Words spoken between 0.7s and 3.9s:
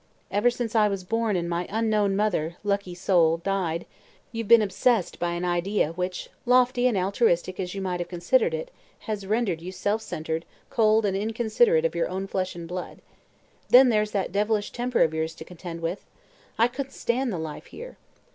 I was born and my unknown mother lucky soul! died,